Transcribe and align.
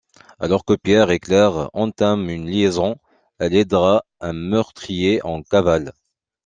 Alors 0.39 0.65
que 0.65 0.73
Pierre 0.73 1.11
et 1.11 1.19
Claire 1.19 1.69
entament 1.73 2.27
une 2.31 2.47
liaison, 2.49 2.95
elle 3.37 3.53
aidera 3.53 4.03
un 4.19 4.33
meurtrier 4.33 5.23
en 5.23 5.43
cavale. 5.43 5.93